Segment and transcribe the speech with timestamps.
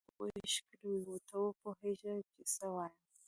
[0.09, 2.95] هغوی ښکلې وې؟ ته وپوهېږه چې څه وایم.